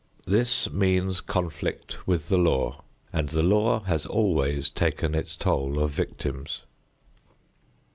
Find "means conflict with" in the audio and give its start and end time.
0.67-2.27